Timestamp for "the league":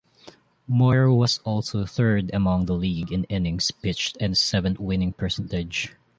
2.65-3.11